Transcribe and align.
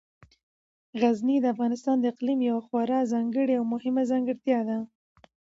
غزني 1.01 1.37
د 1.41 1.45
افغانستان 1.53 1.95
د 1.99 2.05
اقلیم 2.13 2.39
یوه 2.49 2.61
خورا 2.67 2.99
ځانګړې 3.13 3.53
او 3.59 3.63
مهمه 3.73 4.03
ځانګړتیا 4.11 4.59
ده. 4.69 4.77